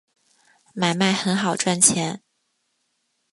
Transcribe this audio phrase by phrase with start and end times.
[0.73, 2.23] 买卖很好赚钱